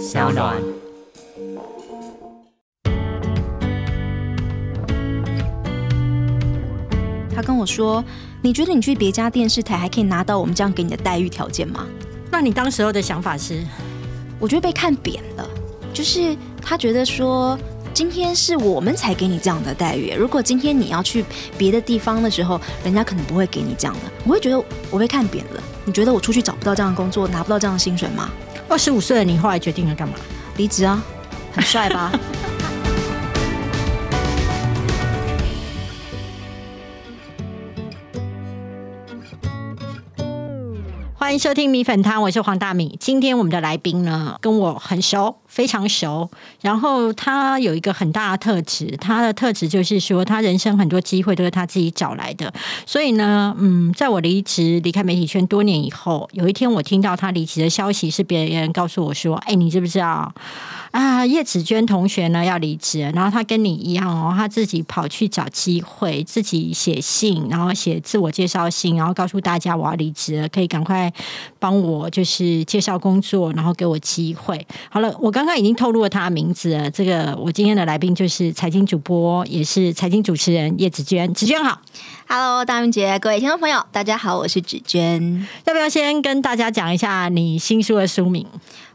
[0.00, 0.56] 小暖。
[7.34, 8.02] 他跟我说
[8.40, 11.86] ：“你觉得你去别家电视台还可以拿到我们这样给你的待遇条件吗
[12.30, 13.62] 那你当时候的想法是？？”
[14.40, 15.46] 我觉得被看扁了，
[15.92, 17.58] 就是他觉得说。
[17.92, 21.24] 今天是我们才给你这样的待遇，如果今天你要去
[21.58, 24.00] 别的地方的时候，人家可能不会给你这样的。
[24.24, 25.62] 我会觉得我被看扁了。
[25.84, 28.30] 你觉得我出去找不到这样的工作，拿不到这样的薪水吗？
[28.70, 30.14] 二十五岁的你后来决定了干嘛？
[30.56, 31.02] 离职啊，
[31.54, 32.10] 很帅吧？
[41.30, 42.96] 欢迎收听米粉汤，我是黄大米。
[42.98, 46.28] 今天我们的来宾呢，跟我很熟，非常熟。
[46.60, 52.52] 然后他有一个很大的特质，他的特质就是说，他人生很多机会都是他自己找来的。
[52.84, 60.34] 所以呢，嗯，在我离职离开媒体圈多年以后，有一天我听到他离职的消息，是别人告诉我说：“哎，你知不知道
[60.90, 61.26] 啊？
[61.26, 71.12] 叶子娟同学呢要离职，然后他跟你一样哦，他自己跑去找机会，自己写信，然后写自我介绍信，然后告诉大家我要离职了，可以赶快。”
[71.60, 74.66] 帮我就是介绍工作，然后给我机会。
[74.88, 76.90] 好了，我刚刚已经透露了他的名字了。
[76.90, 81.32] 这个我今天的来宾就是财经主播，也是财经主持人叶子娟。
[81.34, 81.78] 子娟好
[82.26, 85.46] ，Hello，大明姐，各位听众朋友，大家好，我是芷娟。
[85.66, 88.46] 要不要先跟大家讲一下你新书的书名？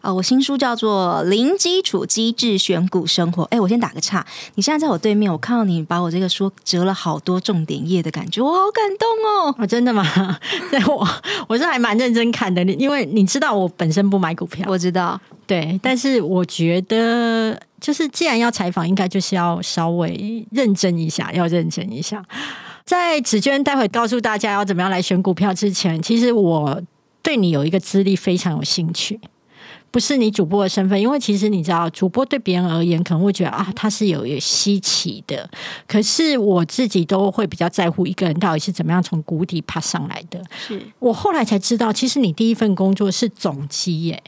[0.05, 3.43] 哦，我新书叫做《零基础机制选股生活》。
[3.47, 9.55] 哎，我先打个岔，你现在在我对面，我看到你把我这个书折了好多重点页的感觉，我好感动哦！
[9.57, 10.05] 哦，真的吗？
[10.69, 11.07] 对我
[11.47, 22.23] 我是还蛮认真看的，你因为你知道我本身不买股票，我知道，对，但是我觉得就是既然要采访，应该就是要稍微认真一下，要认真一下。
[22.85, 26.79] 在紫娟待会告诉大家要怎么样来选股票之前，其实我
[27.23, 29.19] 对你有一个资历非常有兴趣。
[29.95, 35.49] 不是你主播的身份，因为其实你知道，主播对别人而言可能会觉得啊，他是有有稀奇的。
[35.87, 40.43] 可是我自己都会比较在乎一个人到底是怎么样从谷底爬上来的。
[40.67, 44.21] 是我后来才知道，其实你第一份工作是总机耶。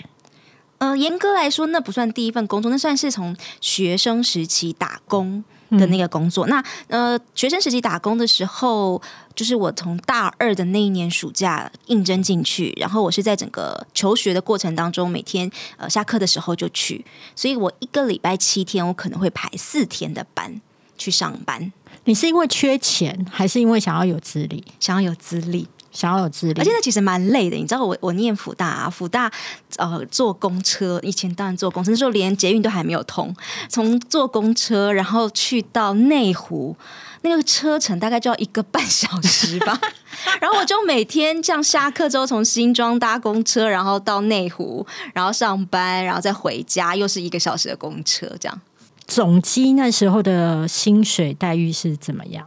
[0.78, 5.44] 呃，严格来说，那不算第一份工作，那算是从学生时期打工。
[5.72, 9.02] 的那个工作，那呃，学生时期打工的时候，
[9.36, 17.04] 就是我从大二的那一年暑假应征进去，然后我是在整个求学的过程当中，每天呃下课的时候就去，
[17.36, 20.62] 所以我一个礼拜七天，我可能会排四天的班
[20.98, 21.72] 去上班。
[22.06, 24.64] 你是因为缺钱，还是因为想要有资历？
[24.80, 25.68] 想要有资历。
[25.98, 27.58] 想要有资历，而且那其实蛮累的。
[27.58, 29.32] 你知道，我我念福大啊，福大
[29.78, 33.36] 呃坐公车，以前当然坐公车，那时候连捷运都还没有通，
[33.68, 36.76] 从坐公车然后去到内湖，
[37.22, 39.80] 那个车程大概就要一个半小时吧。
[40.40, 48.32] 然后我就每天这样下课之后从新庄搭公车，然后到内湖，然后上班，然后再回家，又是一个小时的公车。
[48.40, 48.62] 这样
[49.08, 52.46] 总机那时候的薪水待遇是怎么样？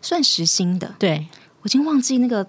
[0.00, 1.26] 算时薪的，对。
[1.66, 2.46] 我已经忘记那个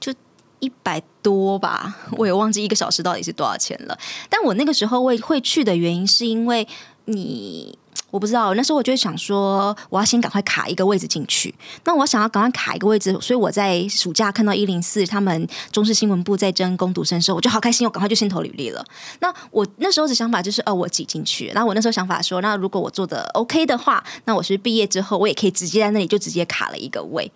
[0.00, 0.10] 就
[0.58, 3.98] 一百多吧， 我也忘记一个小时到底是多少钱了。
[4.30, 6.66] 但我那个时候会会去的原因，是因为
[7.04, 7.78] 你
[8.10, 11.54] 我不知道，那时候我就想说，我要先赶快卡一个位置进去。
[11.84, 18.82] 那我想要赶快卡一个位置，所以我在暑假看到一零四他们中视新闻部在争攻读生的时候，我就好开心，我赶快就先投履历了。
[19.20, 21.48] 那我那时候的想法就是，哦，我挤进去。
[21.48, 27.30] 然后我那时候想法说，那如果我做的 OK 的话，那我是毕业之后，我也可以直接在那里就直接卡了一个位。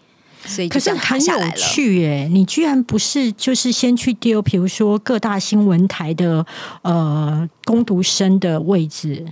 [0.45, 2.29] 所以可是很有趣耶！
[2.31, 6.45] 你居然不是就是先去丢，比如说各大新闻台的
[6.83, 9.27] 呃攻读生的位置，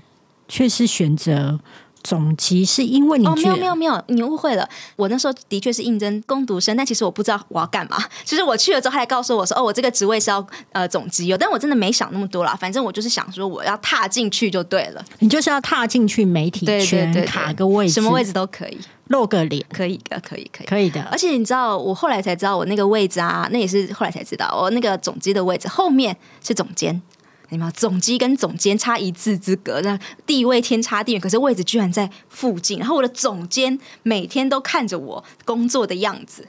[0.49, 1.59] 却是选择。
[2.07, 4.69] 总机是因为你哦，没有没有没有，你误会了。
[4.95, 7.99] 我那时候的确是应征攻读生，但其实我不知道我要干嘛。
[8.25, 15.05] 其 实我去了之后，他还告诉我说：“哦，我这个职位是要呃总机有。”但我真的没想那么多啦，反正我就是想说我要踏进去就对了。
[15.19, 18.79] 你就是要踏进去媒体圈，卡个位置，什么位置都可以，
[19.09, 21.03] 露个脸，可以的，可以，可以，可以的。
[21.11, 27.03] 而且你知道，我后来才知道，我那个位置啊，那也是后来才知道，我那个总机的位置后面是总监。
[27.51, 32.79] 你们总机跟总监差一字之隔，那地位天差地远，可是位置居然在附近。
[32.79, 36.49] 然后我的总监每天都看着我工作的样子，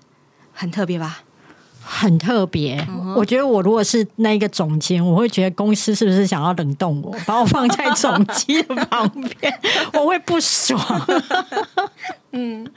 [0.54, 1.24] 很特别吧？
[1.90, 2.86] 很特别。
[3.16, 9.54] 我觉得我如果是那个总监，我会觉得公司是不是想要冷冻我，把我放在总机的旁边，
[9.94, 10.78] 我会不爽。
[12.32, 12.70] 嗯，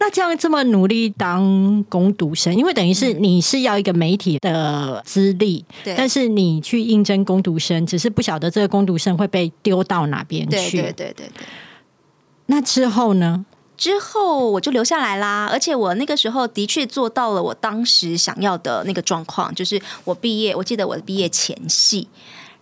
[0.00, 5.64] 那这样这么努力当攻读生，因为等于是你是要一个媒体的资历，
[5.96, 10.50] 但是你去应征攻读生，只是不晓得这个攻读生会被丢到哪边去。
[10.50, 11.28] 对对对对对。
[12.46, 13.44] 那之后呢？
[13.76, 22.08] 之后我就留下来啦，而且我那个时候的确做到了我当时想要的那个状况，就是我毕业，我记得我的毕业前夕。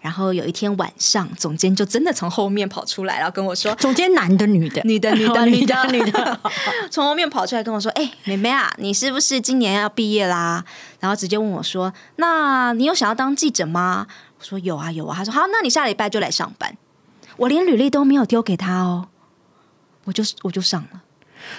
[0.01, 4.83] 然后有一天晚上，总监就真的从后面跑出来，然后跟我说：“总监男的女的？
[4.85, 6.41] 女的，女的，女的， 女的，
[6.91, 10.65] 从后面跑出来跟我说：‘哎，妹妹啊，你是不是今年要毕业啦？’
[10.99, 14.09] 然后直接问我说：‘那你有想要当记者吗？’
[14.41, 16.77] 我说：‘有啊，有啊。’他说：‘好，那你下礼拜就来上班。’
[17.39, 19.07] 我连履历都没有丢给他哦，
[20.05, 21.03] 我就我就上了。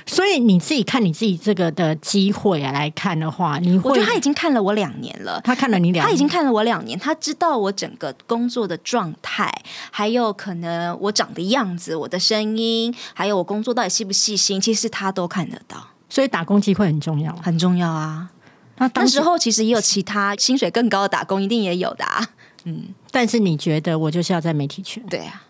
[0.05, 9.53] 所以你自己看你自己这个的机会啊来看的话，你会我觉得他已经看了我两年了，他看了你两年，他已经看了我两年，他知道我整个工作的状态，
[9.91, 15.89] 还有可能我长的样子、我的声音，还有我工作到底细不细心，其实他都看得到。
[16.07, 18.29] 所以打工机会很重要，很重要啊。
[18.77, 22.05] 那那时候其实也有其他薪水更高的打工，一定也有的。
[22.05, 22.25] 啊。
[22.63, 25.03] 嗯，但是你觉得我就是要在媒体圈？
[25.09, 25.43] 对啊。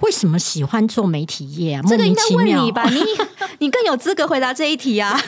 [0.00, 1.82] 为什么喜欢做媒体业啊？
[1.86, 3.00] 这个应该问你吧，你
[3.60, 5.20] 你更有资格回答这一题啊。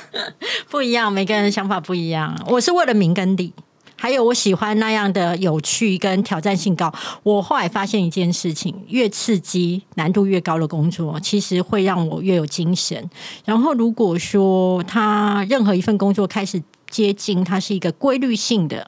[0.70, 2.38] 不一样，每个人想法不一样。
[2.46, 3.52] 我是为了名跟利，
[3.96, 6.93] 还有我喜欢那样的有趣跟挑战性高。
[7.22, 13.10] 我后来发现一件事情：越刺激、难度越高的工作，其实会让我越有精神。
[13.44, 18.87] 然后，如果说他任何一份工作开始接近，它是一个规律性的。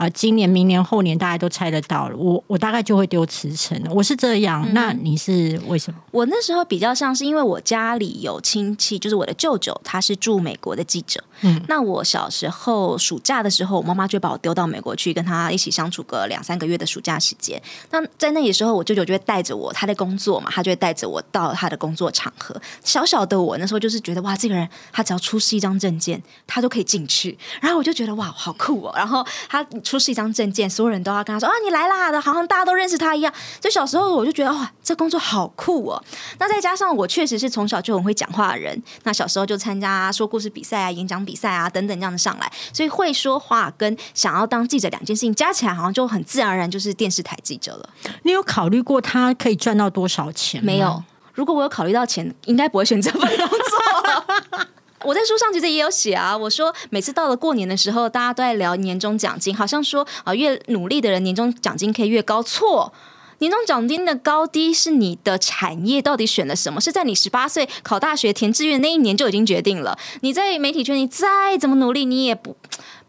[0.00, 2.16] 啊，今年、明年、后年，大家都猜得到了。
[2.16, 3.92] 我我大概就会丢辞呈了。
[3.92, 6.00] 我是这样，那你是为什么？
[6.10, 11.22] 我那时候比较像是因为我家里有亲戚，就是我的舅舅，他是驻美国的记者。
[11.42, 17.62] 嗯，那我小时候暑假的时候，我妈妈就把我丢到美国去，跟他一起相处个两三个月的暑假时间。
[17.90, 22.58] 那在那里时候，我舅舅就会带着我，他在工作嘛，他就会带着我到他的工作场合。
[22.82, 27.36] 小小的我那时候就是觉得哇，这个人他只要出示一张证件，他都可以进去。
[27.60, 28.94] 然后我就觉得哇，好酷哦。
[28.96, 29.62] 然后他。
[29.90, 33.34] 出示一张证件，所有人都要跟他说啊，你来啦的，好像大家都认识他一样。
[33.58, 36.00] 就小时候我就觉得哇，这工作好酷哦。
[36.38, 47.90] 那再加上我确实是从小就很会讲话的人，那小时候就参加说故事比赛啊、演讲比赛啊等等这样的上来，所以会说话跟想要当记者两件事情加起来，好像就很自然而然就是电视台记者了。
[48.22, 50.62] 你有考虑过他可以赚到多少钱？
[50.62, 51.02] 没有。
[51.34, 54.66] 如果我有考虑到钱，应该不会选这份工作。
[55.04, 62.42] 我在书上其实也有写啊，我说每次到了过年的时候，大家都在聊年终奖金，好像说啊，越努力的人年终奖金可以越高。
[62.42, 62.92] 错，
[63.38, 69.98] 年终奖金的高低是你的产业到底选了什么，是在你十八岁考大学填志愿那一年就已经决定了。
[70.20, 72.54] 你在媒体圈，你再怎么努力，你也不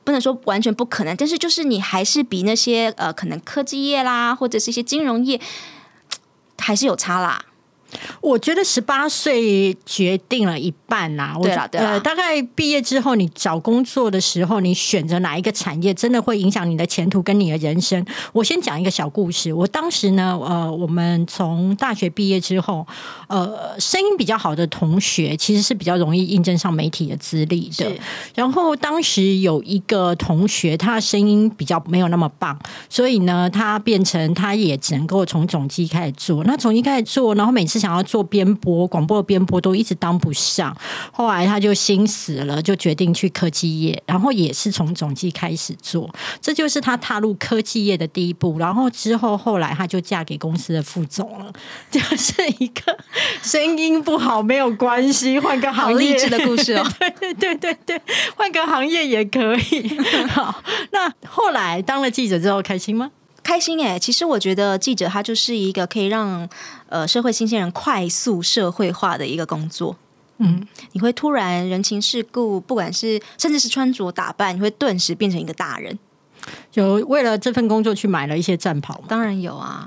[0.05, 5.39] 不能说完全不可能，但是就是你还是比那些呃可能科技业啦，或者是一些金融业
[6.57, 7.43] 还是有差啦。
[8.21, 11.37] 我觉得十八岁决定了一半啦。
[11.41, 18.05] 对了，对了，大概毕业之后，你找工作的时候，你选择哪一个产业，真的会影响你的前途跟你的人生。
[18.31, 19.51] 我先讲一个小故事。
[19.51, 22.87] 我当时呢，呃，我们从大学毕业之后，
[23.27, 27.91] 呃，声音比较好的同学，其实是比较容易应征上媒体的资历的。
[28.35, 32.57] 然后当时有一个同学，他的声音比较没有那么棒，
[32.89, 36.43] 所以呢，他变成他也只能够从总机开始做。
[36.45, 37.80] 那总机开始做，然后每次。
[37.81, 40.77] 想要做编播，广播的编播都一直当不上，
[41.11, 46.07] 后来他就心死了，就决定去科技业，然后也是从总机开始做，
[46.39, 48.59] 这就是他踏入科技业的第一步。
[48.59, 51.51] 然后之后后来他就嫁给公司的副总了，
[51.89, 52.95] 就是一个
[53.41, 58.01] 声音不好没有关系，换个行业的故事哦，对对对对对，
[58.35, 59.97] 换个行业也可以。
[60.29, 60.61] 好，
[60.91, 63.09] 那后来当了记者之后开心吗？
[63.51, 66.47] 开心哎，其实我觉得记者他就是一个可以让
[66.87, 69.97] 呃社会新鲜人快速社会化的一个工作。
[70.37, 75.99] 嗯，你会突然人情世故，不管是甚至是穿着打扮，你会顿时变成一个大人。
[76.75, 79.03] 有为了这份工作去买了一些战袍吗？
[79.09, 79.85] 当然有啊，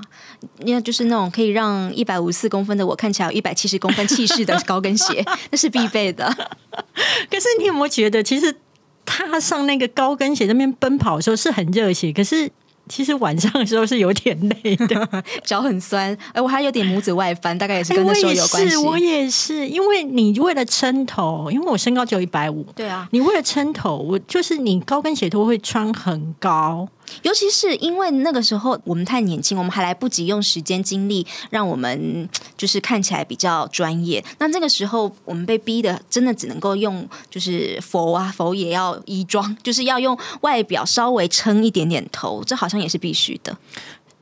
[0.63, 6.31] 因为就是那种可以让一百五十四公分的我看起来有一百七十公分气势的高跟鞋， 那是必备的。
[7.31, 8.55] 可是你有没有觉得，其实
[9.03, 12.13] 踏上那个高跟鞋那边奔跑的时候是很热血？
[12.13, 12.51] 可是。
[12.87, 18.77] 其实晚上的时候是有点累的， 脚很酸，哎，我还有点拇指外翻，大概也是跟那时候有关系。
[18.77, 26.87] 我也是，因为你为了撑头，因为我身高只有一百五，对啊，你为了撑头，我就是你高跟鞋都会穿很高。
[27.23, 34.23] 尤其是因为那个时候我们太年轻，我们还来不及用时间精力让我们就是看起来比较专业。
[34.39, 43.57] 那那个时候我们被逼的，真的只能够用就是佛啊佛也要衣装，就是要用外表稍微撑一点点头，这好像也是必须的，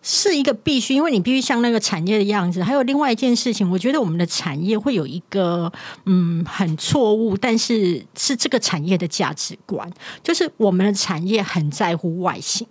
[0.05, 2.61] 是一个必须，因为你必须像那个产业的样子。
[2.61, 5.71] 还有另外一件事情，我觉得我们的产业会有一个
[6.05, 9.89] 嗯很错误，但是是这个产业的价值观，
[10.21, 12.67] 就是我们的产业很在乎外形。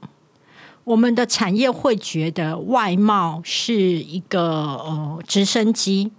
[0.85, 6.11] 我们的产业会觉得外貌是一个呃直升机，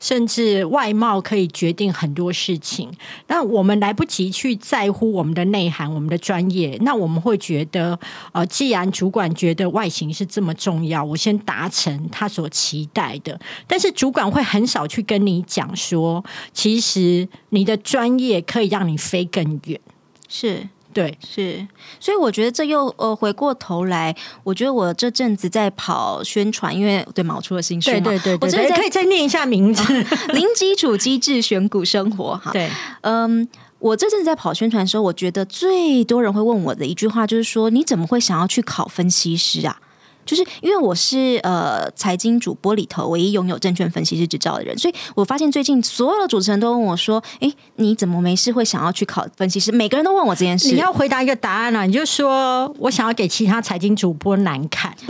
[0.00, 2.90] 甚至外貌可以决定很多事情。
[3.26, 7.98] 那我们来不及去在乎我们的内涵、我们的专业，那我们会觉得，
[8.32, 13.38] 呃，既然主管觉得外形是这么重要，我先达成他所期待的。
[13.66, 19.80] 但是主管会很少去跟你讲说，其实你的专业可以让你飞更远。
[20.28, 20.68] 是。
[20.98, 21.64] 对，是，
[22.00, 24.12] 所以我觉得这又呃回过头来，
[24.42, 29.92] 我觉得我这阵子在跑宣传，因为对毛出了新书嘛，对对对，我这可以再念一下名字，
[30.34, 32.68] 零基础机制选股生活哈，对，
[33.02, 39.80] 嗯，我这阵子在跑宣传的时候，我觉得最多人会问我的一句话就是说，你怎么会想要去考分析师啊？
[40.28, 50.70] 就是因为我是呃财经主播里头唯一拥有证券分析师执照的人，所以我发现最近所有的主持人都问我说：“哎，你怎么没事会想要去考分析师？”每个人都问我这件事。
[50.72, 54.94] 你要回答一个答案啊，你就说我想要给其他财经主播难看。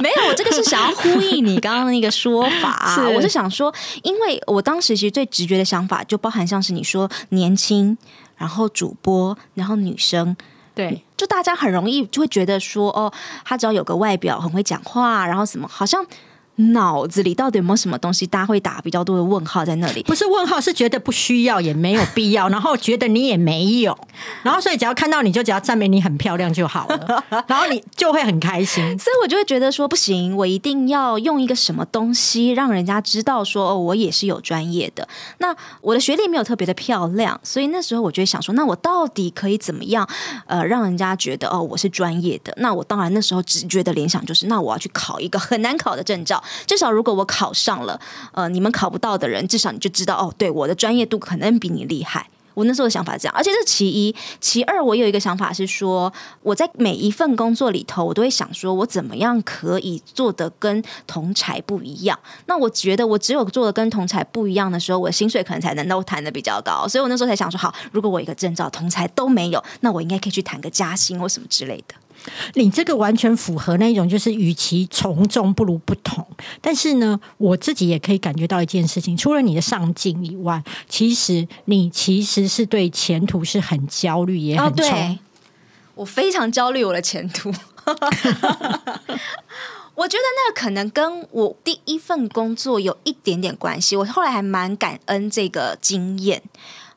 [0.00, 2.98] 没有，我这个是想要呼应你刚刚那个说法。
[3.14, 7.96] 我是想说，因为我当时其实最直觉的想法就包含像是你说年轻，
[8.36, 10.36] 然后主播，然后女生。
[10.74, 13.12] 对，就大家很容易就会觉得说，哦，
[13.44, 16.04] 他只要有个外表很会讲话，然后什么，好像。
[16.56, 18.26] 脑子里到底有没有什么东西？
[18.26, 20.02] 大家会打比较多的问号在那里。
[20.04, 23.96] 不是问号，是觉得不需要，也没有必要，然后觉得你也没有，
[24.42, 28.82] 然后所以只要看到你就只要赞美你很漂亮就好了， 然后你就会很开心。
[28.98, 35.08] 所以我就会觉得说不行，我一定要用一个什么东西让人家知道说哦，我也是有专业的。
[35.38, 40.08] 那我的学历没有特别的漂亮，所以那时候我就会想说，那我到底可以怎么样
[40.46, 42.54] 呃，让人家觉得哦，我是专业的？
[42.58, 46.42] 那我当然那时候直觉的联想就是，那我要去考一个很难考的证照。
[46.66, 48.00] 至少，如果我考上了，
[48.32, 52.28] 呃，你们考不到的人，至少你就知道，哦，对，我的专业度可能比你厉害。
[52.54, 62.16] 我那时候的想法这样，而且是其一，其二，我有一个想法是说，我在每一份工作里头，我都会想说，我怎么样可以做的跟同才不一样。
[62.46, 66.86] 那我觉得，我只有做的跟同才不一样的时候，我的薪水可能才能够谈的比较高。
[66.86, 71.94] 所以我那时候才想说，好，如果我一个证照同才都没有，那我应该可以去谈个加薪或什么之类的。
[72.54, 76.26] 你这个完全符合那种，就是与其从众不如不同。
[76.60, 85.18] 但是呢，我自己也可以感觉到一件事情，除了你的上进以外，其实你其实是对前途是很焦虑，也很冲。
[85.94, 87.52] 我非常焦虑我的前途。
[89.94, 93.94] 我觉得那个可能跟我第一份工作有一点点关系。
[93.94, 96.42] 我后来还蛮感恩这个经验。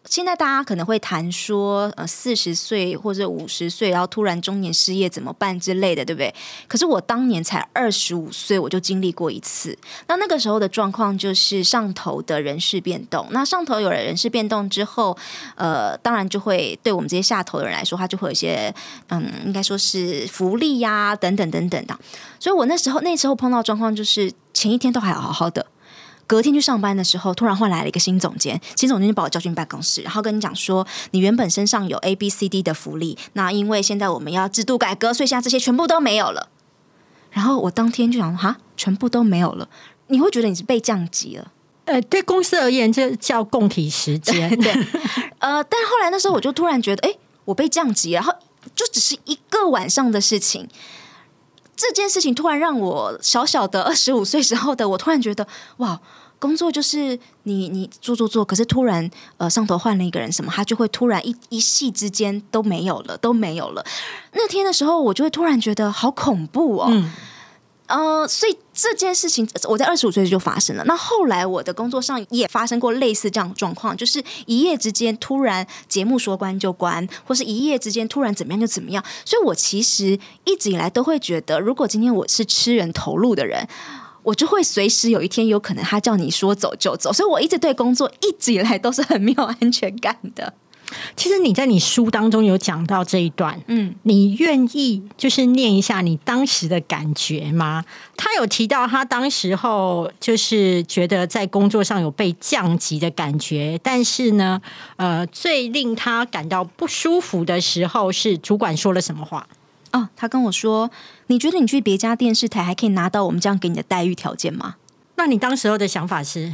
[0.10, 6.34] 现在大家可能会谈说，呃，四十岁或者五十岁，然后突然中年失业怎么办之类的，对不对？
[6.68, 9.78] 可是我当年才二十五岁，我就经历过一次。
[10.08, 13.28] 那那个时候的状况就是上头的人事变动。
[13.32, 15.16] 那上头有了人事变动之后，
[15.56, 18.74] 呃，当然就会对我们这些下头的人来说，他就会有一些，
[19.10, 21.98] 嗯，应该说是福利呀，等等等等的。
[22.40, 25.66] 所以我那时候那时候碰到状况就是前一天都还好好的。
[26.28, 36.50] 隔天去上班的时候，突然换来了一个新总监，新总监就把我叫进办公室，然后跟你讲说，你原本身上有 A、B、C、D 的福利，那因为现在我们要制度改革，所以现在这些全部都没有了。
[37.32, 39.70] 然后我当天就想，哈，全部都没有了，
[40.08, 41.52] 你会觉得你是被降级了？
[41.86, 44.50] 呃，对公司而言，这叫供体时间。
[44.60, 44.72] 对，
[45.40, 47.16] 呃，但后来那时候我就突然觉得，哎，
[47.46, 48.34] 我被降级，然后
[48.76, 50.68] 就只是一个晚上的事情。
[51.78, 55.98] 这件事情突然让我小小的二十五岁时候的我突然觉得哇，
[56.40, 63.86] 工作就是你你做做做，可是突然呃上头换了一个人，什么他就会突然一一夕之间都没有了，都没有了。
[64.34, 66.92] 那天的时候，我就会突然觉得好恐怖哦。
[67.88, 70.84] 呃，所以这件事情我在二十五岁就发生了。
[70.86, 79.04] 那后来我的工作上也发生过类似这样的状况，就是一夜之间突然节目说关就关，或是一夜之间突然怎么样就怎么样。
[79.24, 83.68] 所以我其实一直以来都会觉得，如果今天我是吃人投入的人，
[84.24, 87.14] 我就会随时有一天有可能他叫你说走就走。
[87.14, 90.54] 所以我一直对工作一直以来都是很没有安全感的。
[91.16, 97.84] 其实你在你书当中有讲到这一段，嗯，你愿意就是念一下你当时的感觉吗？
[98.16, 104.62] 他有提到他当时候就是觉得在工作上有被降级的感觉，但是呢，
[104.96, 109.48] 呃，最令他感到不舒服的时候是主管说了什么话？
[109.92, 110.90] 哦，他跟我说
[111.28, 114.76] ：“你觉得你去别家电视台还可以拿到我们这样给你的待遇条件吗？”
[115.16, 116.54] 那你当时候的想法是？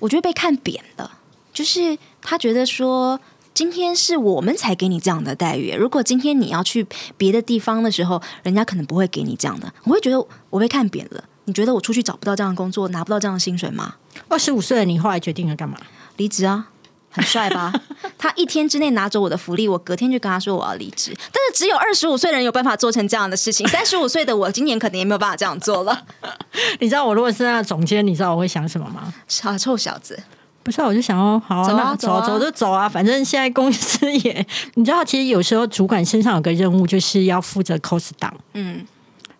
[0.00, 1.18] 我觉得被看扁了，
[1.52, 3.20] 就是他觉得说。
[3.54, 5.74] 今天是我们才给你这样的待遇。
[5.74, 9.72] 如果今天你要去别的地方的时候，人家可能不会给你这样的。
[9.84, 11.24] 我会觉得我被看扁了。
[11.44, 13.96] 你觉得我出去找不到这样的工作，拿不到这样的薪水吗？
[14.28, 15.76] 二十五岁的你后来决定了干嘛？
[16.16, 16.68] 离职啊！
[17.10, 17.70] 很帅吧？
[18.16, 21.12] 他一天之内拿走我的福利，我隔天就跟他说我要离职。
[21.14, 26.06] 但是只有二十五岁的人有办法做成这样的事情， 三十五岁的我今年可能也没有办法这样做了。
[26.80, 29.12] 你知道我如果是那总监，你知道我会想什么吗？
[29.28, 30.22] 小臭小子，
[30.62, 38.32] 不是，我就想要，好走啊啊，走啊走走就走啊，反正现在公司也， 你知道，其实有时候主管身上有个任务，就是要负责 cost down。
[38.54, 38.86] 嗯，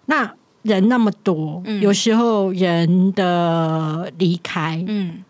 [0.07, 5.23] 那人那么多，有时候人的离开，嗯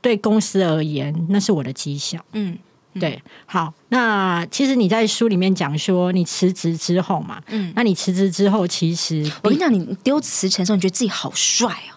[0.00, 2.18] 对公司而言，那是我的绩效。
[2.32, 2.56] 嗯
[2.98, 11.95] 对，好，那其实你在书里面讲说，你辞职之后嘛，嗯，那你辞职之后，其实我跟你讲，你丢辞呈的时候，你觉得自己好帅哦。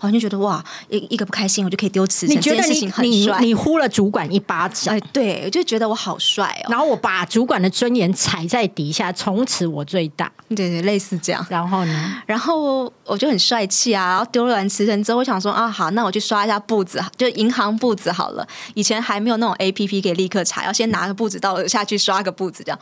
[0.00, 3.40] 好像就觉得哇，一一个不开心，我就可以丢辞呈，你觉得这件事你情很帅。
[3.40, 6.68] 你你呼了主管一巴掌，哎，对，我就觉得我好帅哦。
[6.70, 10.32] 然后我把主管的尊严踩在底下，从此我最大。
[10.48, 11.46] 对对，类似这样。
[11.50, 12.22] 然后呢？
[12.26, 18.48] 然后我就很帅气啊，然后丢了完辞呈之后，我想说啊，好，那我去刷一下步子，就银行步子好了。
[18.72, 22.78] 以前还没有那种 A P P 可以立刻查，要先拿个步子到楼下去刷个步子，这样。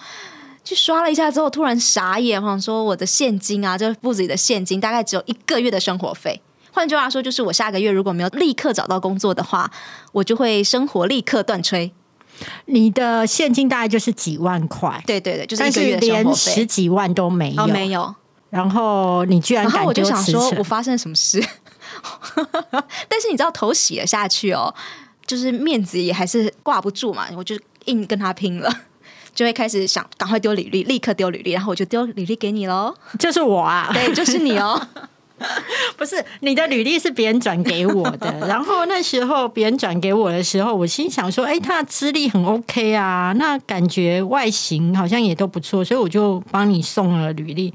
[0.64, 6.40] 去刷了一下之后，突然傻眼，我想说我的现金啊，就是步子里的现金，大概只有一个月的生活费。
[6.72, 9.70] 换句话说，就是我下个月如果没有立刻找到工作的话，
[10.12, 11.90] 我就会生活立刻断炊。
[12.66, 16.66] 你的现金大概就是几万块，对对对，就是但是一个月连十费。
[16.66, 17.62] 几万都没有。
[17.62, 18.14] 哦，没有。
[18.50, 21.44] 然后你居然然后我就想说，我呈，发生了什么事？
[23.08, 24.72] 但是你知道，头洗了下去哦，
[25.26, 28.72] 就是面子也还是挂不住嘛，我就硬跟他拼了。
[29.34, 32.94] 就会开始想赶快丢履历，立刻丢履历，然后我就丢履历给你喽。
[33.18, 34.80] 就是我啊，对，就是你哦。
[35.96, 47.72] 不是你的履历是别人转给我的， 然后那时候别人转给我的时候，我心想说，哎，他的资历很 OK 啊，那感觉外形好像也都不错，所以我就帮你送了履历。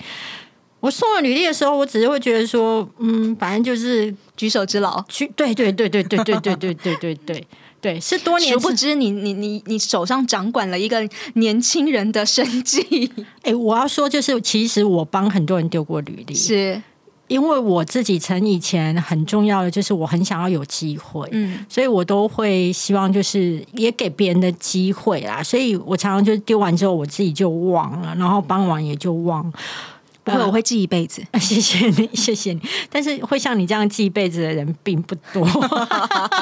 [0.80, 5.02] 我送了履历的时候，我只是会觉得说，嗯，反正就是举手之劳。
[5.08, 7.48] 去，对对对对对对对对对对对
[7.80, 13.10] 对，是多年不知你你你你手上掌管了一个年轻人的生计，
[13.44, 16.82] 哎，我要说就是，其实我帮很多人丢过履历，是
[17.34, 29.52] 因为我自己曾以前很重要的就是我很想要有机会，嗯所以我都会希望就是也给别人的机会啦，所以我常常就丢完之后我自己就忘了，然后帮完也就忘。
[30.24, 31.22] 不会，呃我会记一辈子。
[31.40, 32.62] 谢谢你，谢谢你。
[32.90, 35.46] 但是会像你这样记一辈子的人并不多，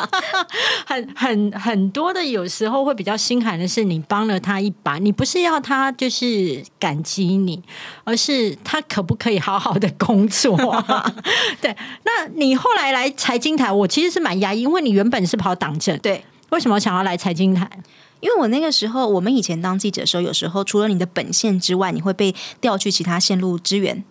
[0.85, 7.61] 很很很多的，有时候会比较心寒的是，你帮了他一把，你不是要他就是感激你，
[8.03, 10.55] 而是他可不可以好好的工作、
[11.61, 17.69] 对，那你后来来财经台，我其实是蛮压抑，因为你原本是跑党政，对，为什么想要来财经台？
[18.21, 24.03] 因为我那个时候，我们以前当记者的时候，有时候除了你的本线之外，你会被调去其他线路支援。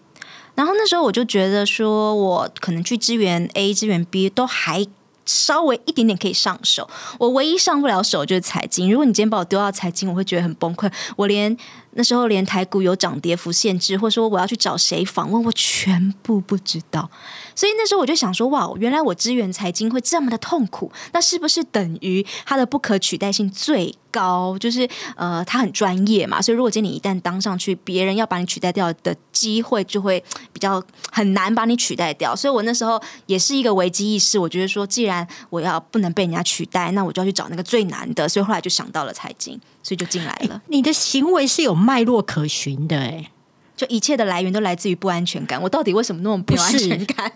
[0.57, 4.85] 然后那时候我就觉得说，我可能去支援 A、支援 B 都还
[5.25, 6.90] 稍微一点点可以上手。
[7.18, 8.90] 我唯一上不了手就是财经。
[8.90, 10.90] 如果你今天把我丢到财经，我会觉得很崩溃。
[11.16, 11.57] 我连
[11.92, 17.11] 那时候连台股有涨跌幅限制，或者说我要去找谁访问，我全部不知道。
[17.55, 24.57] 所以那时候我就想说，哇，原来我支援财经会这么的痛苦，那是不是等于它的不可取代性最高？
[24.59, 30.22] 就是呃，它很专业嘛，所以如果今天你一旦当上去，别人要把你取代掉的机会就会
[30.53, 32.35] 比较很难把你取代掉。
[32.35, 38.29] 所以我那时候也是一个危机意识，我觉得说，既然我要不能被人家取代，那我就要去找那个最难的。
[38.29, 40.62] 所以后来就想到了财经，所以就进来了。
[40.69, 43.31] 你的行为是有脉络可循的、哎。
[43.77, 45.59] 就一切的来源都来自于不安全感。
[45.62, 47.33] 我到底为什么那么不安全感？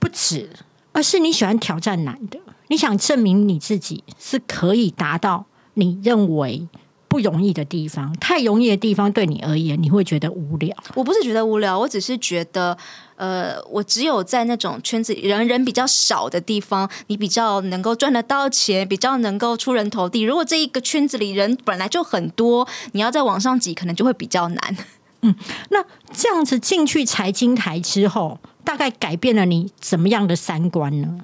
[0.00, 0.50] 不止，
[0.90, 6.66] 而是你喜欢挑战难的，你想证明你自己是可以达到你认为
[7.06, 8.12] 不容易的地方。
[8.18, 10.76] 太容易的地方对你而言，你会觉得无聊。
[10.96, 12.76] 我不是觉得无聊，我只是觉得，
[13.16, 20.22] 呃，我只有在那种圈子里人人比较少的地方，你比较能够赚得到钱，比较能够出人头地。
[20.22, 24.76] 如果这一个圈子里人本来就很多，你要再往上挤，可能就会比较难。
[25.22, 25.34] 嗯
[25.70, 31.20] 那这样子进去财经台之后，大概改变了你怎么样的三观呢？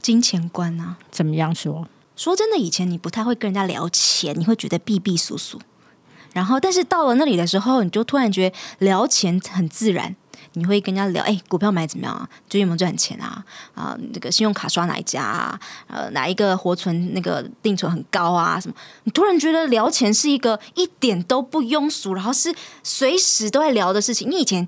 [0.00, 1.88] 金钱观啊，怎么样说？
[2.16, 5.58] 说真的，以前你不太会跟人家聊钱，你会觉得避避俗俗。
[6.32, 10.14] 然后，但是到了那里的时候，你就突然觉得聊钱很自然。
[10.54, 12.28] 你会跟人家聊，哎，股票买怎么样啊？
[12.48, 13.44] 最近有没有赚钱啊？
[13.74, 15.60] 啊，那个信用卡刷哪一家啊？
[15.86, 18.58] 呃，哪一个活存那个定存很高啊？
[18.58, 18.74] 什么？
[19.04, 24.30] 你突然觉得聊钱是一个一点都不庸俗，然后是随时都在聊的事情。
[24.30, 24.66] 你以前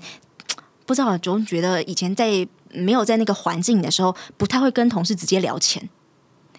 [0.85, 5.89] 不知道，总觉得以前在没有在那个环境的时候，不太会跟同事直接聊钱。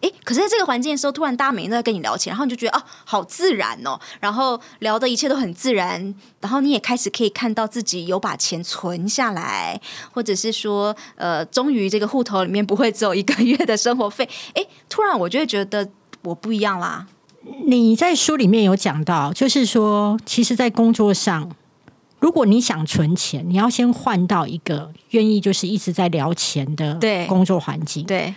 [0.04, 9.80] 诶，可是在这个环境的时候，突然大家每天都在跟你聊钱，然后你就觉得啊，好自然哦，然后聊的一切都很自然，然后你也开始可以看到自己有把钱存下来，
[10.12, 14.28] 或者是说，呃，终于这个户头里面不会只有一个月的生活费。
[14.54, 15.88] 哎，突然我就会觉得
[16.22, 17.06] 我不一样啦。
[17.66, 21.50] 你在书里面有讲到，就是说，其实，在工作上，
[22.18, 28.02] 如果你想存钱，你要先换到一个愿意就是一直在聊钱的对工作环境。
[28.06, 28.34] 对，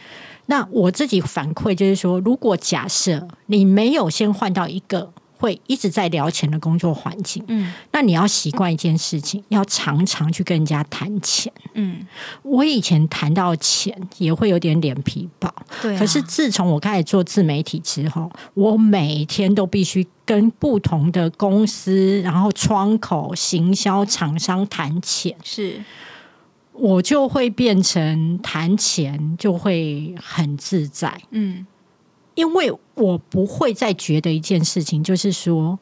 [0.47, 7.71] 那我自己反馈就是说，如果假设你没有先换到一个会一直在聊钱的工作环境，嗯。
[7.91, 11.53] 那你要习惯一件事情，要常常去跟人家谈钱。
[11.73, 12.05] 嗯，
[12.41, 15.99] 我以前谈到钱也会有点脸皮薄，对啊。
[15.99, 25.79] 可是自从我开始做自媒体之后，我每天都必须跟不同的公司、然后窗口、行销厂商谈钱，是
[26.77, 31.65] 我就会变成谈钱就会很自在，嗯
[32.35, 35.79] 因为我不会再觉得一件事情，就是说。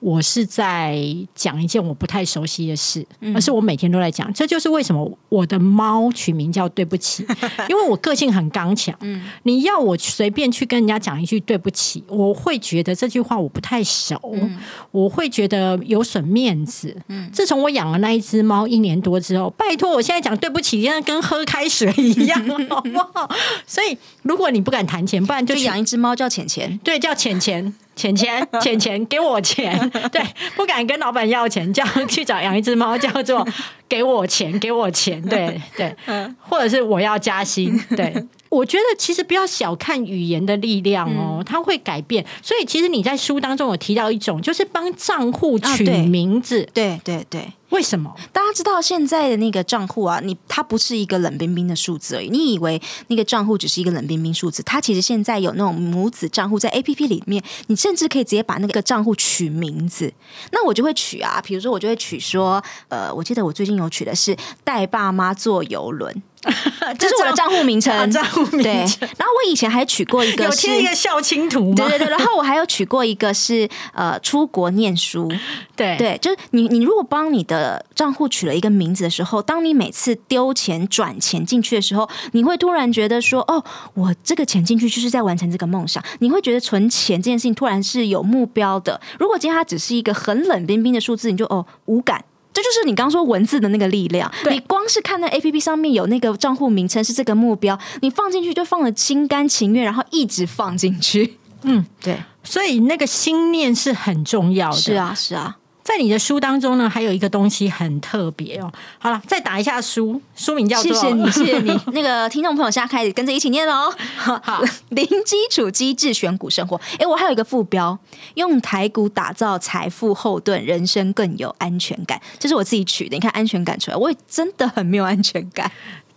[0.00, 0.98] 我是在
[1.34, 4.32] 讲一件我不太熟悉的事，嗯而是我每天都在讲。
[4.32, 7.24] 这就是为什么我的猫取名叫对不起，
[7.68, 8.94] 因为我个性很刚强。
[9.00, 14.58] 嗯你要我随便去跟人家讲一句对不起，我会觉得这句话我不太熟，嗯
[14.90, 16.96] 我会觉得有损面子。
[17.32, 23.30] 自从我养了那一只猫一年多之后，拜托，我现在讲对不起，现在跟喝开水一样， 好不好？
[23.66, 27.74] 所以，如果你不敢谈钱，不然就就养一只猫叫浅浅，对，叫钱钱。
[28.00, 29.78] 钱钱钱钱，给我钱！
[30.10, 30.22] 对，
[30.56, 33.46] 不敢跟老板要钱，叫去找养一只猫，叫做
[33.86, 35.20] 给我钱，给我钱。
[35.22, 35.94] 对对，
[36.38, 37.78] 或者是我要加薪。
[37.94, 38.14] 对，
[38.48, 42.24] 我觉得其实不要小看语言的力量哦，它会改变。
[42.40, 47.52] 所以其实你在书当中有提到一种，就是帮账户取名字，对对对。
[47.70, 48.14] 为什么？
[48.32, 52.28] 大家知道现在的那个账户啊，你它不是一个冷冰冰的数字而已。
[52.28, 60.12] 你以为那个账户只是一个冷冰冰数字，它其实现在有那种母子账户在 A P P 里面，你甚至可以直接把那个账户取名字。
[60.52, 66.22] 那我就会取啊，比如说我就会取说，呃，我记得我最近有取的是带爸妈坐游轮。
[66.98, 68.86] 这是我的账户名称，啊 账户名对。
[68.86, 71.74] 称然后我以前还取过一个有是，贴一个校青图吗？
[71.76, 72.08] 对对对。
[72.08, 75.30] 然后我还有取过一个是呃出国念书，
[75.76, 83.62] 对对，就是你，你如果帮你的账户取了一个名字的时候，当你每次丢钱、转钱进去的时候，你会突然觉得说：“哦，
[83.94, 89.00] 我这个钱进去就是在完成这个梦想。”你会觉得存钱这件事情突然是有目标的。
[89.18, 92.24] 如果今天它只是一个很冷冰冰的数字，你就哦无感。
[92.52, 94.30] 这就是你刚刚说文字的那个力量。
[94.50, 101.38] 你光是看那 A P P 上面有那个账户名称是这个目标，你放进去就放的心甘情愿，然后一直放进去。
[101.62, 104.76] 嗯，对，所以那个心念是很重要的。
[104.76, 105.58] 是啊，是啊。
[105.90, 108.72] 在你的书当中呢，还有一个东西很特别哦。
[108.96, 111.76] 好了，再打一下书，书名叫做谢谢你， 谢谢你。
[111.92, 113.92] 那个听众朋友现在开始跟着一起念哦。
[114.16, 116.80] 好，零基础机制选股生活。
[117.00, 117.98] 哎，我还有一个副标：
[118.34, 122.20] 用台股打造财富后盾，人生更有安全感。
[122.38, 123.16] 这是我自己取的。
[123.16, 125.68] 你看安全感出来，我也真的很没有安全感。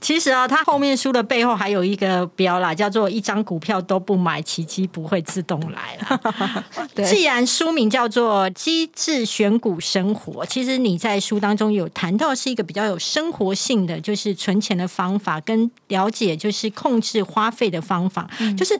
[0.03, 6.63] 其实啊，他后面书的背后还有一个标啦，叫做“一张股票都不买，奇迹不会自动来”了。
[6.93, 7.05] 对。
[7.05, 18.77] 既然书名叫做“机智选股生活”，其实你在书当中有谈到是一个比较有生活性的，就是存钱的方法，跟了解就是控制花费的方法，就是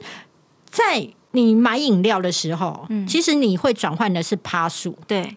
[0.70, 5.34] 在你买饮料的时候，其实你会转换的是趴数，对。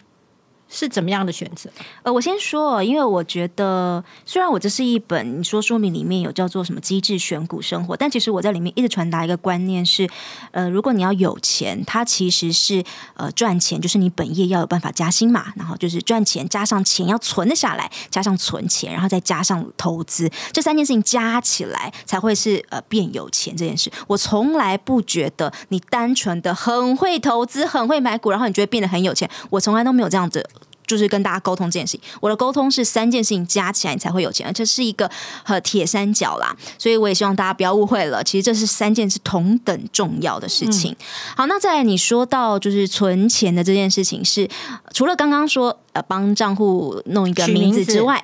[0.69, 1.69] 是怎么样的选择？
[2.03, 10.09] 呃，我先说，因为我觉得，虽然我这是一本你说说明里面有叫做什么机制选股生活，但其实我在里面一直传达一个观念是，
[10.51, 12.83] 呃，如果你要有钱，它其实是
[13.15, 23.91] 呃赚钱，就是你本业要有办法加薪嘛，然后就是赚钱加上钱要存得下来，加上存钱，然后再加上投资，这三件事情加起来才会是呃变有钱这件事。
[24.07, 30.45] 我从来不觉得你单纯的很会投资、很会买股，然后你就会变得很有钱，我从来都没有这样子。
[30.87, 35.07] 就是跟大家沟通这件事情，我的沟通是三件事情加起来你才会有钱，而这是一个
[35.43, 40.95] 呃铁三角啦，所以我也希望大家不要误会了，其实这是三件是同等重要的事情。
[41.35, 44.49] 好，那再来你说到就是存钱的这件事情是，
[44.93, 48.23] 除了刚刚说呃帮账户弄一个名字字之外。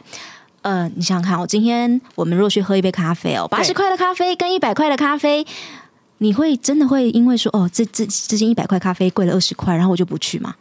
[0.64, 5.46] 呃，你想想看，我今天我们若去喝一杯咖啡哦，八十块的咖啡跟一百块的咖啡，
[6.20, 10.56] 你会真的会因为说哦，这这这件一百块咖啡贵了二十块，然后我就不去吗？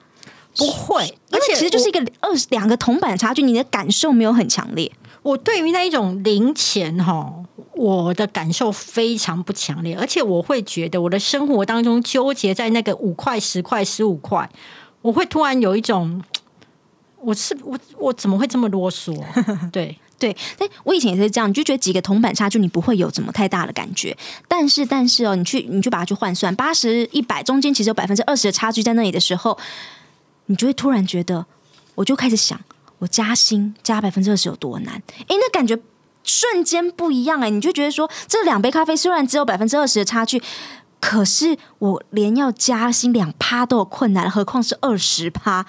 [0.57, 4.91] 不会，因为其实就是一个二十两个铜板的差距，你的感受没有很强烈。
[5.23, 7.33] 我对于那一种零钱哈，
[7.75, 14.51] 我的感受非常不强烈，而且我会觉得我的生活当中纠结在那个五块、十块、十五块，
[15.01, 16.21] 我会突然有一种，
[17.21, 19.17] 我是我我怎么会这么啰嗦？
[19.71, 24.17] 对，对，但我以前也是这样，你就觉得几个铜板差距，你不会有怎么太大的感觉。
[24.49, 29.57] 但是，但是哦，你去你就把它去换算，八十一百中间其实有百分之二十的差距在那里的时候，
[30.47, 31.47] 你就会突然觉得，
[31.95, 32.61] 我就开始想，
[32.99, 34.95] 我加薪加百分之二十有多难？
[35.29, 35.79] 诶，那感觉
[36.25, 40.43] 瞬间不一样哎，你就觉得说，这两杯咖啡虽然只有百分之二十的差距。
[41.01, 45.67] 可是我连要加薪两趴都有困难，何况是二十趴？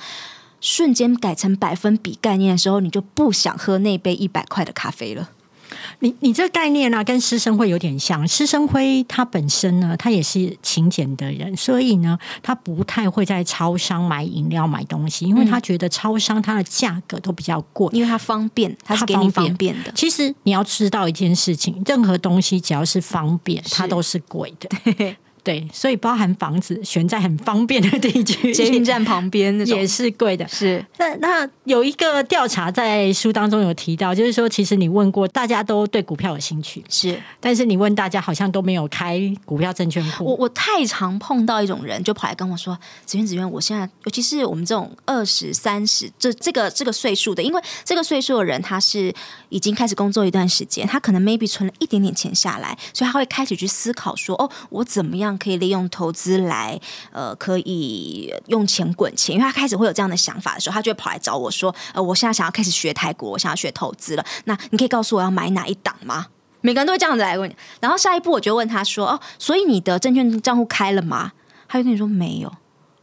[0.62, 5.32] 瞬间改成百分比概念的时候，你就不想喝那杯一百块的咖啡了。
[6.04, 8.28] 你你这个概念呢、跟师生会有点像。
[8.28, 17.90] 师生辉他本身呢，他也是勤俭的人，所以呢，他不太会在超商买饮料、买东西，因为他觉得超商它的价格都比较贵。
[17.94, 19.94] 因为它方便，它是给你方便方便的。
[19.96, 25.16] 其实你要知道一件事情，任何东西只要是方便，它都是贵的。
[25.44, 30.48] 对，所以包含房子选在很方便的地区， 捷运站旁边也是贵的。
[30.48, 40.26] 是那那有一个调查在书当中有提到，就是说，其实你问过大家都对股票有兴趣，是，但是你问大家好像都没有开股票证券我户。
[40.26, 49.14] 我我太常碰到一种人，就跑来跟我说：“子渊子渊，我现在尤其是我们这种二十三十这这个这个岁数的，因为这个岁数的人他是
[49.50, 56.80] 已经开始工作一段时间，他可能 maybe 存了一点点钱下来，所以他会开始去思考说：哦，我怎么样可以利用投资来
[57.12, 59.36] 呃可以用钱滚钱？
[59.36, 66.28] 因为他开始会有这样的想法的时候，他就会跑来找我说：呃，我现在想要开始学泰国，我想要学投资了，那你可以告诉我要买哪一档吗？”
[66.62, 71.34] 每个人都会这样子来问你，然后下一步我就问他说：“哦，所以你的证券账户开了吗？”
[71.68, 72.50] 他就跟你说没有，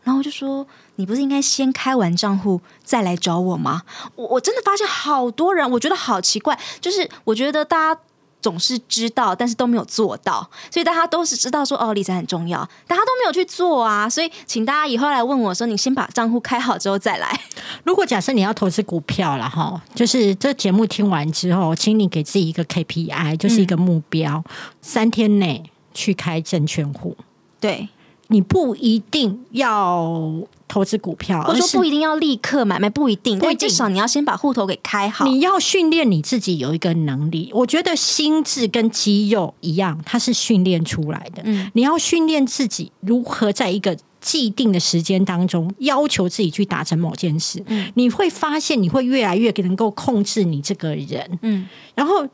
[0.03, 0.67] 然后我就说
[0.97, 3.83] ：“你不是应该先开完账户再来找我吗？”
[4.17, 8.01] 我我真的发现好多人，我觉得好奇怪，就是我觉得大家。
[8.41, 14.09] 总是知道，但是都没有做到，所以大家都是知道说哦，理财很重要，大家都没有去做啊。
[14.09, 17.41] 所以，请大家以后来问我说，你先把账户开好之后再来。
[17.85, 24.43] 如果假设你要投资股票了哈，就是这节目听完之后，请你给自己一个 KPI，就是一个目标，
[24.81, 27.17] 三天内去开证券户。
[27.61, 27.89] 对，
[28.29, 30.23] 你不一定要
[30.71, 35.25] 投资股票，或者说不一定要立刻买卖，不一定，至少你要先把户头给开好。
[35.27, 41.43] 你要训练你自己有一个能力，我觉得心智跟肌肉一样，它是训练出来的。
[41.45, 47.61] 嗯你要训练自己如何在一个既定的时间当中，要求自己去达成某件事。
[47.67, 51.39] 嗯你会发现，你会越来越能够控制你这个人。
[51.43, 52.27] 嗯然后，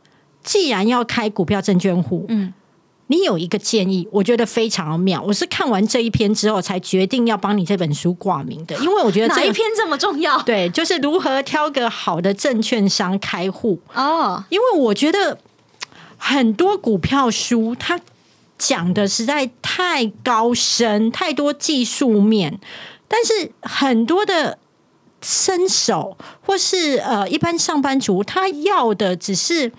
[0.42, 2.52] 既然要开股票证券户，嗯，
[3.08, 5.22] 你有一个建议，我觉得非常妙。
[5.22, 10.40] 我是看完这一篇之后，才决定要帮你这本书挂名的，因为我觉得哪这一篇这么重要？
[10.44, 13.80] 对，就是如何挑个好的证券商开户。
[13.94, 15.38] 哦，因为我觉得
[16.16, 18.00] 很多股票书它
[18.58, 22.58] 讲的实在太高深，太多技术面，
[23.06, 24.58] 但是很多的
[25.22, 29.70] 伸手或是呃一般上班族，他要的只是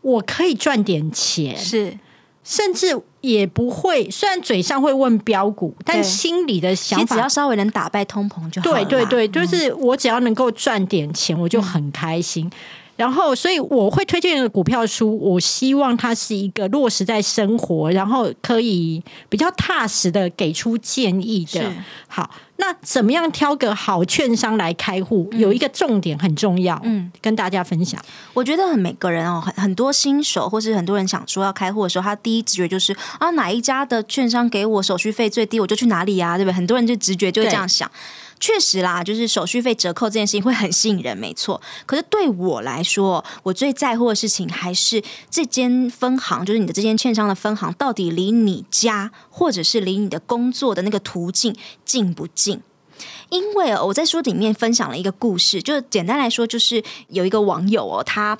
[0.00, 1.98] 我可以赚点钱，是，
[2.48, 8.82] 甚至也不会，虽然嘴上会问标股，但心里的想法实只要稍微能打败通膨就好了。
[8.86, 12.50] 对对对，就是我只要能够赚点钱，我就很开心。
[12.98, 21.72] 然后，所以我会推荐的股票书，我希望它是一个落实在生活，然后可以比较踏实的给出建议的。
[22.08, 25.30] 好，那怎么样挑个好券商来开户？
[25.34, 28.04] 有一个重点很重要，嗯，跟大家分享。
[28.34, 36.52] 我觉得很每个人哦，很很多新手或是很多人想说要开户的时候，他第一直觉就是啊，哪一家的券商给我手续费最低，我就去哪里呀、对不对？
[36.52, 37.88] 很多人就直觉就会这样想。
[38.40, 41.60] 确实啦，就是手续费折扣这件事情会很吸引人，没错。
[41.86, 52.60] 可是对我来说，我最在乎的事情还是这间分行，就是你的这间券商的分行，到底离你家或者是离你的工作的那个途径近不近？
[53.30, 58.38] 因为我在书里面分享了一个故事，就是简单来说，就是有一个网友哦，他。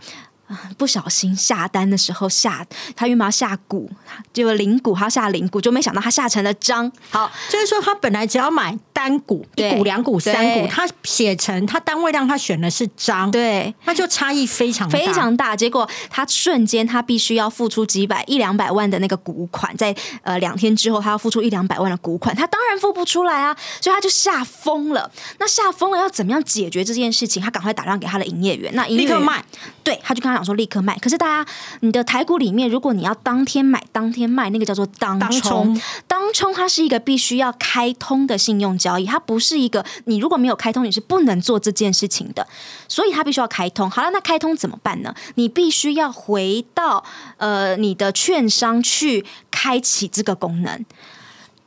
[0.49, 3.91] 啊不小心下单的时候下，他原本要下股，
[4.33, 6.91] 结果零股，他要下零股，就没想到他下成了张。
[7.11, 15.55] 好，就是说，他本来只要买单股、一对股、两股、三股，他写成他单位让他选的是张，对，那就差异非常大非常大。
[15.55, 25.11] 结果他瞬间他必须要付出几百一两百万的那个股款，在呃两天之后他要付出一两百万的股款，他当然付不出来啊，所以他就吓疯了。
[25.39, 27.43] 那吓疯了要怎么样解决这件事情？
[27.43, 29.45] 他赶快打电话给他的营业员，那营业员立刻卖。
[29.83, 30.97] 对，他就跟他讲说立刻卖。
[30.99, 35.79] 可是大家，你的台股里面，如果你要当天买当天卖，那个叫做当冲。
[36.07, 42.47] 当冲它是一个必须要开通的信用交易，它不是一个你如果没有开通，你是不能做这件事情的。
[42.89, 43.91] 所以它必须要开通。
[43.91, 45.15] 好了，那开通怎么办呢？
[45.35, 47.05] 你必须要回到
[47.37, 50.85] 呃你的券商去开启这个功能。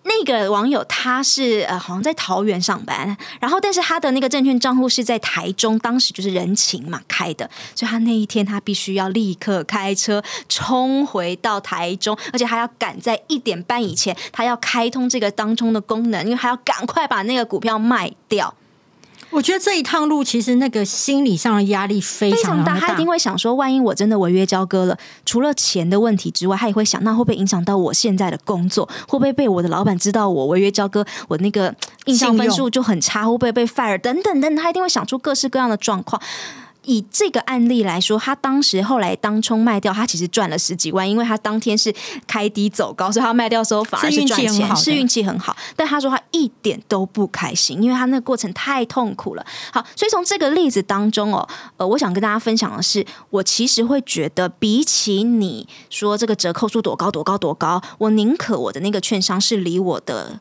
[0.03, 18.53] 那个网友他是呃，好像在桃园上班，然后但是他的那个证券账户是在台中，当时就是人情嘛开的，所以他那一天他必须要立刻开车冲回到台中，而且还要赶在一点半以前，他要开通这个当中的功能，因为还要赶快把那个股票卖掉。
[19.31, 28.87] 我觉得这一趟路其实那个心理上的压力非非常大，他一定会想说，万一我真的违约交割了，除了钱的问题之外，他也会想，那会不会影响到我现在的工作？
[29.07, 31.73] 会不会被我的老板知道我违约交割，我那个
[32.05, 33.25] 印象分数就很差？
[33.25, 33.97] 会不会被 fire？
[33.97, 36.21] 等等等，他一定会想出各式各样的状况。
[36.85, 41.93] 以这个案例来说，他当时后来当冲卖掉，他其实赚了十几万，因为他当天是
[42.25, 45.55] 开低走高，所以他卖掉的时候反而是运气赚钱，很好的是运气很好。
[45.75, 49.45] 但他说他一点都不开心，因为他那个过程太痛苦了。
[49.71, 60.39] 好，所以从这个例子当中哦，呃，我想跟大家分享的是，我其实会觉得，比起你说这个折扣数多高多高多高，我宁可我的那个券商是离我的。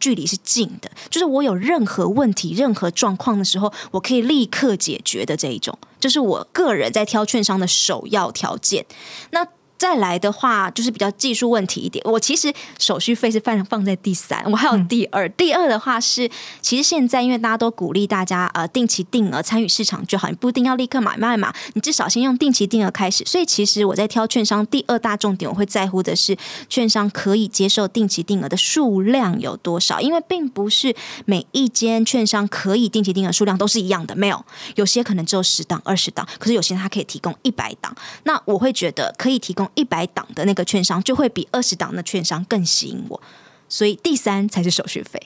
[0.00, 8.84] 距离是近的，就是我有任何问题、任何状况的时候，我可以立刻解决的这一种，就、是我个人在挑券商的首要条件。
[9.30, 9.46] 那
[9.80, 12.04] 再来的话，就是比较技术问题一点。
[12.04, 15.26] 我其实手续费是放放在第三，我还有第二。
[15.30, 23.24] 第二的话是，其实现在因为大家都鼓励大家呃定期定额参与市场就好，你不一定要立刻买卖嘛，你至少先用定期定额开始。
[23.24, 26.36] 所以其实我在挑券商第二大重点，我会在乎的是
[26.68, 37.96] 券商可以接受定期定额的数量有多少，因为并不是每一间券商可以定期定额数量都是一样的，没有，有些可能只有十档、二十档，可是有些它可以提供一百档。
[38.24, 43.20] 那我会觉得可以提供一百档的那个券商，就会比二十档的券商更吸引我。
[43.68, 45.20] 所以第三才是手续费。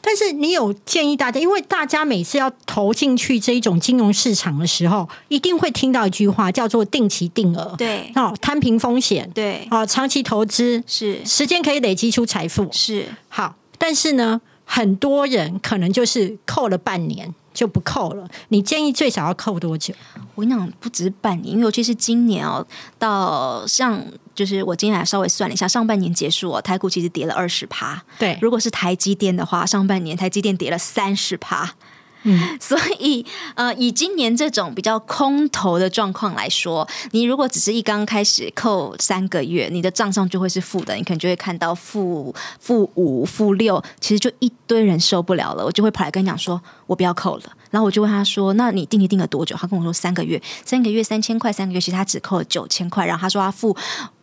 [0.00, 7.74] 但是你有建议大家，因为大家每次要投进去这一种金融市场的时候，一定会听到一句话，叫做定期定额。
[7.76, 12.68] 对哦，摊平风险，对，哦，长期投资，是时间可以累积出财富。
[12.72, 18.24] 是，好，但是呢，很多人可能就是扣了半年就不扣了。
[18.50, 19.92] 你建议最少要扣多久？
[20.36, 22.64] 我跟你讲，不止半年，因为尤其是今年哦，
[23.00, 24.00] 到像
[24.32, 28.00] 就是我今天还稍微算了一下，上半年结束哦，台股其实跌了二十趴。
[28.16, 31.74] 对，如果是台积电的话，上半年台积电跌了三十趴。
[32.24, 47.44] 嗯，所以呃，以今年这种比较空头的状况来说，你如果只是一刚开始扣三个月，你的账上就会是负的，你可能就会看到负负五、负六，其实就一堆人受不了了，我就会跑来跟你讲说，我不要扣了。
[47.70, 53.04] 然后我就问他说：“那你定期定了多久？”他跟我说三个月，三个月三千块，三个月其实他只扣了九千块。
[53.04, 53.76] 然后他说他付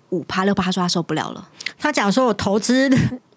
[0.10, 1.47] 五趴六趴，他说他受不了了。
[1.77, 2.89] 他讲说我投资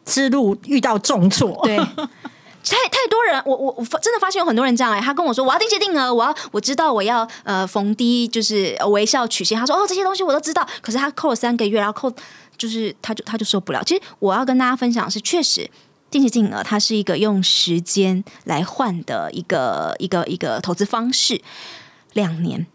[0.06, 1.78] 之路遇到重挫，对，
[2.64, 9.58] 太太多人，我我我真的发现有很多人这样哎、他跟我说我要定期定额，我要我知道我要呃逢低就是微笑曲线。
[9.58, 12.14] 他说哦这些东西我都知道，可是他扣了三个月，然后扣
[12.56, 13.82] 就是他就他就受不了。
[13.84, 15.70] 其实我要跟大家分享是，确实。
[16.10, 21.42] 定期定额，它是一个用时间来换的一个一个一个投资方式，
[22.14, 22.66] 两年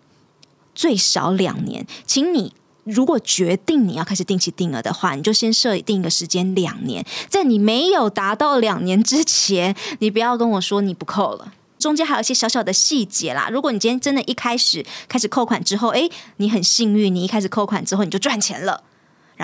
[0.75, 11.53] 最少两年，请你如果决定你要开始定期定额的话，你就先设定一个时间两年，在你没有达到两年之前，你不要跟我说你不扣了。
[11.79, 13.49] 中间还有一些小小的细节啦。
[13.51, 18.83] 如果你今天真的一开始开始扣款之后，诶，你很幸运，你一开始扣款之后你就赚钱了。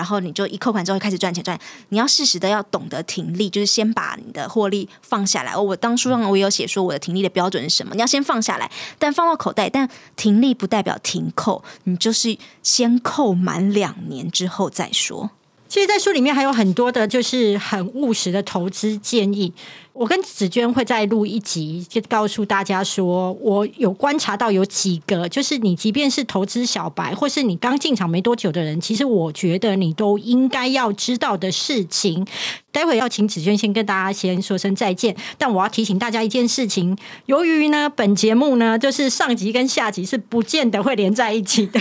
[0.00, 1.58] 然后你就一扣款之后开始赚钱赚，
[1.90, 5.54] 你要适时的要懂得停利，就是先把你的获利放下来。
[5.54, 7.94] 我当书上我有写说我的停利的标准是什么？
[7.94, 9.86] 你要先放下来，但放到口袋，但
[10.16, 15.32] 停利不代表停扣，你就是先扣满两年之后再说。
[15.68, 19.52] 其实，在书里面还有很多的，就是很务实的投资建议。
[19.92, 32.26] 我跟紫娟会再录一集，就告诉大家说，我有观察到有几个，就是你即便是投资小白，或是你刚进场没多久的人，其实我觉得你都应该要知道的事情。
[32.72, 41.80] 待会要请紫娟先跟大家先说声再见，但我要提醒大家一件事情：由于呢，本节目呢，就是上集跟下集是不见得会连在一起的，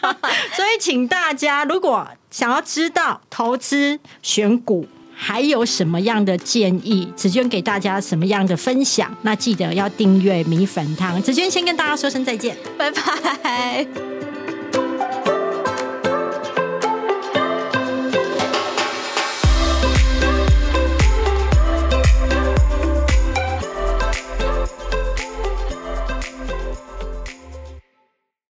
[0.56, 4.86] 所以请大家如果想要知道投资选股。
[5.22, 7.06] 还有什么样的建议？
[7.14, 9.14] 子娟给大家什么样的分享？
[9.20, 11.20] 那记得要订阅米粉汤。
[11.20, 13.86] 子娟先跟大家说声再见，拜拜。